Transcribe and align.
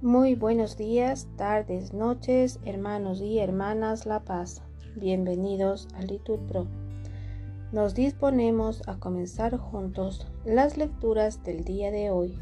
Muy 0.00 0.34
buenos 0.34 0.76
días, 0.76 1.28
tardes, 1.36 1.94
noches, 1.94 2.60
hermanos 2.64 3.20
y 3.20 3.38
hermanas 3.38 4.06
La 4.06 4.20
Paz. 4.20 4.62
Bienvenidos 4.96 5.88
a 5.94 6.02
Litur 6.02 6.40
Pro. 6.46 6.66
Nos 7.72 7.94
disponemos 7.94 8.86
a 8.86 8.98
comenzar 8.98 9.56
juntos 9.56 10.28
las 10.44 10.76
lecturas 10.76 11.42
del 11.42 11.64
día 11.64 11.90
de 11.90 12.10
hoy, 12.10 12.38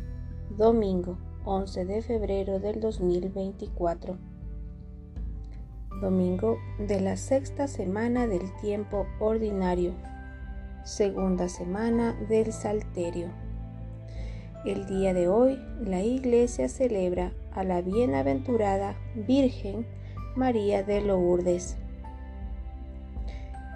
domingo 0.59 1.17
11 1.45 1.85
de 1.85 2.03
febrero 2.03 2.61
del 2.61 2.81
2024. 2.81 4.19
Domingo 6.01 6.59
de 6.79 7.01
la 7.01 7.17
sexta 7.17 7.69
semana 7.69 8.27
del 8.27 8.55
tiempo 8.61 9.07
ordinario, 9.21 9.95
segunda 10.85 11.49
semana 11.49 12.13
del 12.29 12.53
Salterio. 12.53 13.29
El 14.65 14.87
día 14.87 15.13
de 15.13 15.27
hoy 15.29 15.61
la 15.81 16.03
Iglesia 16.03 16.69
celebra 16.69 17.33
a 17.53 17.65
la 17.65 17.83
bienaventurada 17.83 18.95
Virgen 19.17 19.85
María 20.37 20.85
de 20.85 21.01
Lourdes. 21.01 21.77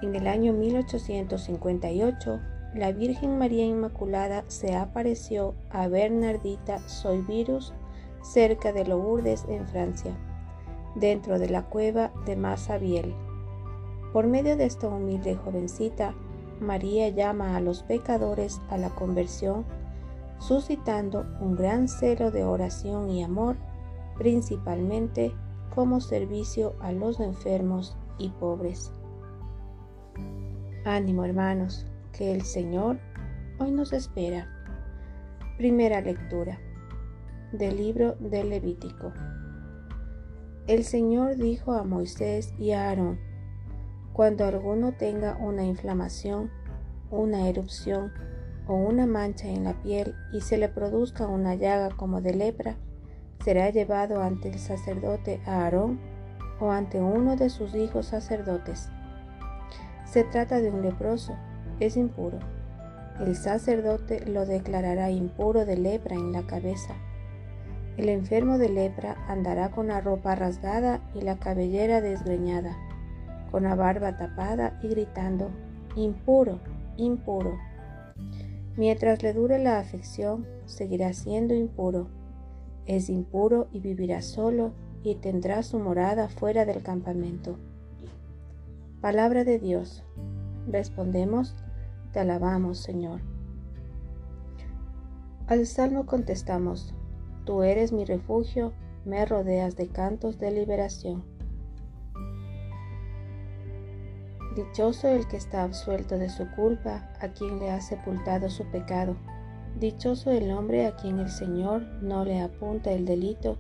En 0.01 0.15
el 0.15 0.29
año 0.29 0.53
1858, 0.53 2.41
la 2.77 2.93
Virgen 2.93 3.37
María 3.37 3.65
Inmaculada 3.65 4.45
se 4.47 4.77
apareció 4.77 5.57
a 5.71 5.89
Bernardita 5.89 6.79
Soyvirus 6.89 7.75
cerca 8.23 8.73
de 8.73 8.85
Lourdes 8.85 9.45
en 9.49 9.67
Francia, 9.67 10.17
dentro 10.95 11.41
de 11.41 11.49
la 11.51 11.65
cueva 11.65 12.13
de 12.27 12.37
Massabielle. 12.37 13.17
Por 14.13 14.29
medio 14.29 14.57
de 14.57 14.67
esta 14.67 14.87
humilde 14.87 15.35
jovencita, 15.35 16.15
María 16.61 17.09
llama 17.09 17.57
a 17.57 17.61
los 17.61 17.83
pecadores 17.83 18.61
a 18.71 18.79
la 18.79 18.91
conversión 18.91 19.65
suscitando 20.39 21.27
un 21.41 21.57
gran 21.57 21.89
celo 21.89 22.31
de 22.31 22.45
oración 22.45 23.11
y 23.11 23.23
amor, 23.23 23.57
principalmente 24.17 25.35
como 25.75 26.01
servicio 26.01 26.75
a 26.81 26.93
los 26.93 27.21
enfermos 27.21 27.97
y 28.19 28.31
pobres. 28.31 28.93
Ánimo 30.85 31.25
hermanos, 31.25 31.87
que 32.13 32.33
el 32.33 32.43
Señor 32.43 32.99
hoy 33.59 33.71
nos 33.71 33.93
espera. 33.93 34.49
Primera 35.59 36.01
lectura 36.01 36.59
del 37.53 37.77
libro 37.77 38.15
del 38.21 38.51
Levítico. 38.51 39.13
El 40.67 40.85
Señor 40.85 41.37
dijo 41.37 41.73
a 41.73 41.85
Moisés 41.85 42.55
y 42.59 42.73
a 42.73 42.89
Aarón, 42.89 43.19
cuando 44.13 44.45
alguno 44.45 44.93
tenga 44.93 45.37
una 45.37 45.65
inflamación, 45.65 46.51
una 47.11 47.49
erupción, 47.49 48.13
o 48.67 48.75
una 48.75 49.07
mancha 49.07 49.49
en 49.49 49.65
la 49.65 49.75
piel 49.83 50.15
y 50.33 50.41
se 50.41 50.59
le 50.59 50.69
produzca 50.69 51.27
una 51.27 51.55
llaga 51.55 51.91
como 51.91 52.21
de 52.21 52.35
lepra, 52.35 52.77
será 53.45 53.71
llevado 53.71 54.23
ante 54.23 54.49
el 54.49 54.59
sacerdote 54.59 55.41
Aarón 55.47 56.01
o 56.61 56.71
ante 56.71 57.01
uno 57.01 57.37
de 57.37 57.51
sus 57.51 57.75
hijos 57.75 58.07
sacerdotes. 58.07 58.91
Se 60.05 60.25
trata 60.25 60.61
de 60.61 60.71
un 60.71 60.83
leproso, 60.83 61.35
es 61.81 61.97
impuro. 61.97 62.39
El 63.21 63.35
sacerdote 63.35 64.25
lo 64.27 64.47
declarará 64.47 65.11
impuro 65.11 65.65
de 65.65 65.77
lepra 65.77 66.17
en 66.17 66.33
la 66.33 66.47
cabeza. 66.47 66.95
El 67.97 68.11
enfermo 68.11 68.59
de 68.59 68.69
lepra 68.69 69.17
andará 69.27 69.71
con 69.71 69.89
la 69.89 70.01
ropa 70.01 70.35
rasgada 70.35 71.01
y 71.15 71.23
la 71.23 71.39
cabellera 71.39 72.03
desgreñada, 72.03 72.77
con 73.51 73.63
la 73.63 73.75
barba 73.75 74.19
tapada 74.19 74.79
y 74.83 74.89
gritando, 74.89 75.51
impuro, 75.95 76.61
impuro. 76.99 77.59
Mientras 78.77 79.23
le 79.23 79.33
dure 79.33 79.59
la 79.59 79.79
afección, 79.79 80.47
seguirá 80.67 81.13
siendo 81.15 81.55
impuro. 81.55 82.09
Es 82.85 83.09
impuro 83.09 83.69
y 83.73 83.81
vivirá 83.81 84.21
solo 84.21 84.73
y 85.03 85.15
tendrá 85.15 85.63
su 85.63 85.79
morada 85.79 86.29
fuera 86.29 86.65
del 86.67 86.83
campamento. 86.83 87.59
Palabra 89.01 89.45
de 89.45 89.59
Dios. 89.59 90.05
Respondemos, 90.69 91.55
te 92.13 92.21
alabamos, 92.21 92.79
Señor. 92.79 93.21
Al 95.47 95.67
salmo 95.67 96.07
contestamos, 96.07 96.93
tú 97.45 97.63
eres 97.63 97.93
mi 97.93 98.05
refugio, 98.05 98.73
me 99.05 99.25
rodeas 99.25 99.77
de 99.77 99.89
cantos 99.89 100.39
de 100.39 100.51
liberación. 100.51 101.36
Dichoso 104.57 105.09
el 105.09 105.29
que 105.29 105.37
está 105.37 105.65
absuelto 105.65 106.17
de 106.17 106.31
su 106.31 106.51
culpa, 106.53 107.11
a 107.21 107.29
quien 107.29 107.59
le 107.59 107.71
ha 107.71 107.83
sepultado 107.83 108.49
su 108.49 108.65
pecado. 108.65 109.15
Dichoso 109.79 110.31
el 110.31 110.51
hombre 110.51 110.87
a 110.87 110.97
quien 110.97 111.19
el 111.19 111.29
Señor 111.29 111.83
no 112.01 112.25
le 112.25 112.41
apunta 112.41 112.91
el 112.91 113.05
delito 113.05 113.59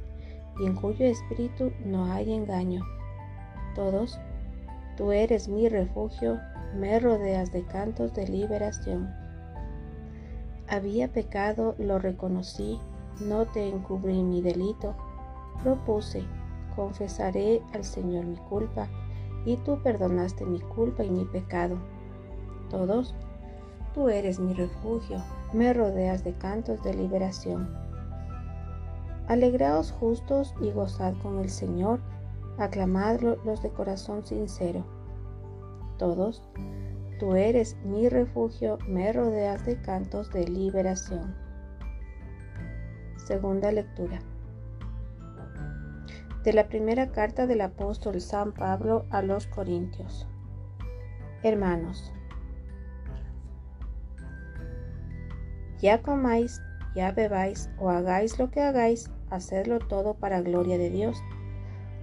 y 0.59 0.65
en 0.65 0.75
cuyo 0.75 1.05
espíritu 1.05 1.71
no 1.85 2.07
hay 2.11 2.33
engaño. 2.33 2.83
Todos, 3.75 4.19
tú 4.97 5.13
eres 5.13 5.49
mi 5.49 5.69
refugio, 5.69 6.41
me 6.75 6.99
rodeas 6.99 7.53
de 7.53 7.63
cantos 7.67 8.15
de 8.15 8.27
liberación. 8.29 9.15
Había 10.67 11.09
pecado, 11.09 11.75
lo 11.77 11.99
reconocí, 11.99 12.81
no 13.21 13.45
te 13.45 13.69
encubrí 13.69 14.23
mi 14.23 14.41
delito, 14.41 14.97
propuse, 15.63 16.25
confesaré 16.75 17.61
al 17.75 17.85
Señor 17.85 18.25
mi 18.25 18.37
culpa 18.37 18.89
y 19.47 19.57
tú 19.59 19.79
perdonaste 19.83 20.45
mi 20.45 20.61
culpa 20.61 21.05
y 21.05 21.11
mi 21.11 21.25
pecado. 21.25 21.79
Todos, 22.69 23.15
tú 23.95 24.09
eres 24.11 24.39
mi 24.39 24.53
refugio, 24.53 25.23
me 25.55 25.73
rodeas 25.73 26.25
de 26.25 26.33
cantos 26.35 26.83
de 26.83 26.93
liberación. 26.93 27.69
Alegraos 29.29 29.93
justos 29.93 30.55
y 30.61 30.71
gozad 30.73 31.15
con 31.23 31.39
el 31.39 31.49
Señor, 31.49 32.01
aclamadlo 32.59 33.37
los 33.45 33.63
de 33.63 33.71
corazón 33.71 34.27
sincero. 34.27 34.85
Todos, 35.97 36.43
tú 37.19 37.37
eres 37.37 37.77
mi 37.85 38.09
refugio, 38.09 38.79
me 38.89 39.13
rodeas 39.13 39.65
de 39.65 39.81
cantos 39.81 40.31
de 40.33 40.47
liberación. 40.49 41.35
Segunda 43.17 43.73
lectura 43.73 44.21
de 46.47 46.53
la 46.53 46.69
primera 46.69 47.11
carta 47.11 47.49
del 47.49 47.61
apóstol 47.61 48.21
San 48.21 48.53
Pablo 48.53 49.05
a 49.11 49.21
los 49.21 49.49
Corintios. 49.49 50.29
Hermanos, 51.43 52.13
ya 55.81 56.03
comáis, 56.03 56.63
ya 56.95 57.11
bebáis 57.11 57.69
o 57.81 57.91
hagáis 57.91 58.39
lo 58.39 58.53
que 58.53 58.61
hagáis, 58.61 59.11
hacedlo 59.29 59.81
todo 59.81 60.15
para 60.15 60.41
gloria 60.41 60.79
de 60.79 60.89
Dios. 60.89 61.21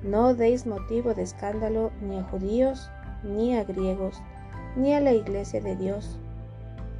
No 0.03 0.33
deis 0.33 0.67
motivo 0.67 1.13
de 1.13 1.21
escándalo 1.21 1.93
ni 2.01 2.19
a 2.19 2.23
judíos, 2.23 2.91
ni 3.23 3.55
a 3.55 3.63
griegos, 3.63 4.21
ni 4.75 4.93
a 4.93 4.99
la 4.99 5.13
iglesia 5.13 5.61
de 5.61 5.77
Dios, 5.77 6.19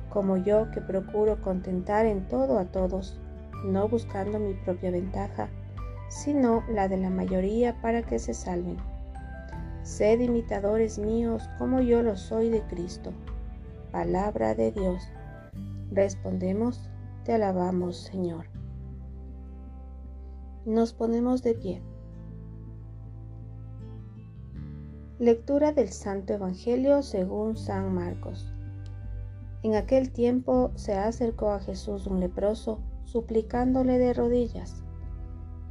como 0.09 0.37
yo 0.37 0.71
que 0.71 0.79
procuro 0.79 1.41
contentar 1.41 2.05
en 2.05 2.25
todo 2.29 2.57
a 2.57 2.63
todos, 2.63 3.19
no 3.65 3.89
buscando 3.89 4.39
mi 4.39 4.53
propia 4.53 4.91
ventaja 4.91 5.49
sino 6.13 6.63
la 6.69 6.87
de 6.87 6.97
la 6.97 7.09
mayoría 7.09 7.81
para 7.81 8.03
que 8.03 8.19
se 8.19 8.35
salven. 8.35 8.77
Sed 9.81 10.19
imitadores 10.19 10.99
míos 10.99 11.49
como 11.57 11.81
yo 11.81 12.03
lo 12.03 12.15
soy 12.15 12.49
de 12.49 12.61
Cristo. 12.61 13.11
Palabra 13.91 14.53
de 14.53 14.71
Dios. 14.71 15.01
Respondemos, 15.91 16.89
te 17.25 17.33
alabamos 17.33 17.97
Señor. 17.97 18.45
Nos 20.65 20.93
ponemos 20.93 21.41
de 21.41 21.55
pie. 21.55 21.81
Lectura 25.17 25.71
del 25.71 25.89
Santo 25.89 26.33
Evangelio 26.33 27.01
según 27.01 27.57
San 27.57 27.93
Marcos. 27.93 28.53
En 29.63 29.75
aquel 29.75 30.11
tiempo 30.11 30.71
se 30.75 30.93
acercó 30.93 31.49
a 31.49 31.59
Jesús 31.59 32.05
un 32.05 32.19
leproso, 32.19 32.79
suplicándole 33.05 33.97
de 33.97 34.13
rodillas 34.13 34.83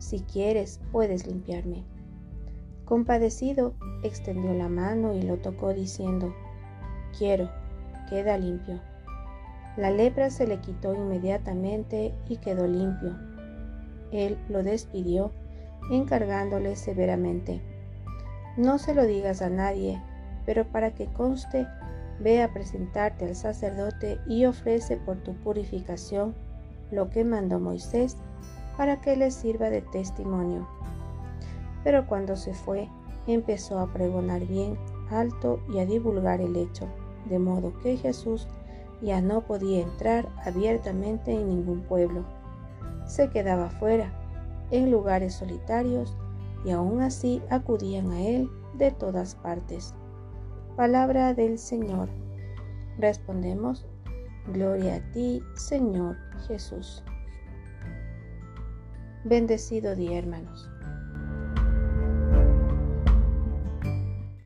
si 0.02 0.20
quieres, 0.20 0.80
puedes 0.90 1.26
limpiarme. 1.26 1.84
Compadecido, 2.84 3.74
extendió 4.02 4.52
la 4.52 4.68
mano 4.68 5.14
y 5.14 5.22
lo 5.22 5.38
tocó 5.38 5.72
diciendo, 5.72 6.34
Quiero, 7.16 7.48
queda 8.10 8.36
limpio. 8.36 8.80
La 9.76 9.90
lepra 9.90 10.30
se 10.30 10.46
le 10.46 10.58
quitó 10.60 10.92
inmediatamente 10.92 12.12
y 12.28 12.38
quedó 12.38 12.66
limpio. 12.66 13.16
Él 14.10 14.36
lo 14.48 14.62
despidió, 14.62 15.30
encargándole 15.90 16.74
severamente, 16.74 17.62
No 18.56 18.78
se 18.78 18.94
lo 18.94 19.06
digas 19.06 19.40
a 19.40 19.50
nadie, 19.50 20.02
pero 20.44 20.66
para 20.66 20.94
que 20.94 21.06
conste, 21.06 21.66
ve 22.18 22.42
a 22.42 22.52
presentarte 22.52 23.24
al 23.24 23.36
sacerdote 23.36 24.18
y 24.26 24.44
ofrece 24.46 24.96
por 24.96 25.18
tu 25.18 25.32
purificación 25.34 26.34
lo 26.90 27.08
que 27.08 27.24
mandó 27.24 27.58
Moisés 27.60 28.16
para 28.76 29.00
que 29.00 29.16
les 29.16 29.34
sirva 29.34 29.70
de 29.70 29.82
testimonio. 29.82 30.66
Pero 31.84 32.06
cuando 32.06 32.36
se 32.36 32.54
fue, 32.54 32.88
empezó 33.26 33.78
a 33.78 33.92
pregonar 33.92 34.46
bien 34.46 34.76
alto 35.10 35.60
y 35.72 35.78
a 35.78 35.86
divulgar 35.86 36.40
el 36.40 36.56
hecho, 36.56 36.86
de 37.28 37.38
modo 37.38 37.72
que 37.80 37.96
Jesús 37.96 38.48
Ya 39.00 39.20
no 39.20 39.40
podía 39.40 39.82
entrar 39.82 40.28
abiertamente 40.44 41.32
en 41.32 41.48
ningún 41.48 41.80
pueblo. 41.80 42.24
Se 43.04 43.30
quedaba 43.30 43.68
fuera, 43.68 44.12
en 44.70 44.92
lugares 44.92 45.34
solitarios, 45.34 46.16
y 46.64 46.70
aún 46.70 47.00
así 47.00 47.42
acudían 47.50 48.12
a 48.12 48.20
él 48.20 48.48
de 48.74 48.92
todas 48.92 49.34
partes. 49.34 49.92
Palabra 50.76 51.34
del 51.34 51.58
Señor. 51.58 52.08
Respondemos, 52.96 53.86
Gloria 54.46 54.96
a 54.96 55.12
ti, 55.12 55.42
Señor 55.56 56.16
Jesús. 56.46 57.04
Bendecido 59.24 59.94
día, 59.94 60.18
hermanos. 60.18 60.71